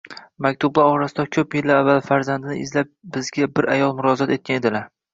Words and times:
Maktublar 0.45 0.89
orasida 0.93 1.25
ko‘p 1.37 1.53
yillar 1.59 1.83
avval 1.83 2.01
farzandini 2.09 2.59
izlab 2.65 2.93
bizga 3.19 3.53
bir 3.57 3.73
ayol 3.79 3.99
murojat 4.03 4.39
etgan 4.41 4.63
edilar. 4.65 4.95